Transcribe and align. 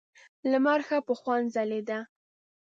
لمر 0.51 0.79
ښه 0.87 0.97
په 1.07 1.13
خوند 1.19 1.45
ځلېده. 1.55 1.99